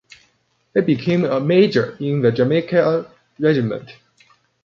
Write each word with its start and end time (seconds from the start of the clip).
He 0.73 0.81
became 0.81 1.25
a 1.25 1.39
Major 1.39 1.95
in 1.99 2.23
the 2.23 2.31
Jamaica 2.31 3.07
Regiment. 3.37 3.93